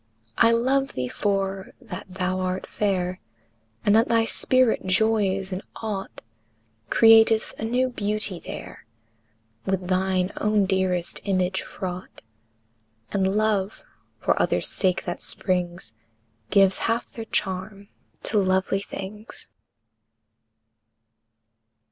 [0.43, 0.49] III.
[0.49, 3.19] I love thee for that thou art fair;
[3.85, 6.23] And that thy spirit joys in aught
[6.89, 8.87] Createth a new beauty there,
[9.63, 12.23] With thine own dearest image fraught;
[13.11, 13.83] And love,
[14.17, 15.93] for others' sake that springs,
[16.49, 17.87] Gives half their charm
[18.23, 19.49] to lovely things.